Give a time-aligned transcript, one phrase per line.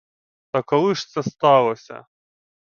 [0.51, 2.05] Та коли ж це сталося?